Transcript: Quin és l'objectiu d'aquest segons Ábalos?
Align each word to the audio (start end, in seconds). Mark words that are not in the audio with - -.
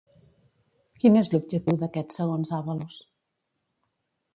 Quin 1.03 1.21
és 1.21 1.29
l'objectiu 1.35 1.79
d'aquest 1.85 2.19
segons 2.19 2.59
Ábalos? 2.63 3.01